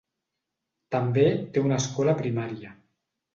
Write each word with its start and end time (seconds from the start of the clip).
També 1.17 1.25
té 1.57 1.63
una 1.67 1.77
escola 1.83 2.17
primària. 2.23 2.73